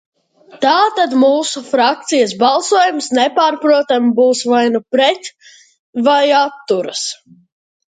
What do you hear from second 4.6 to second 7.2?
nu "pret", vai "atturas"."